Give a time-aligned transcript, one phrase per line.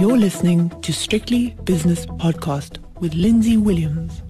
[0.00, 4.22] You're listening to Strictly Business Podcast with Lindsay Williams.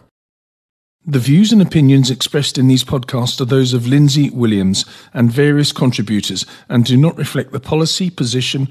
[1.06, 5.70] The views and opinions expressed in these podcasts are those of Lindsay Williams and various
[5.70, 8.70] contributors and do not reflect the policy, position,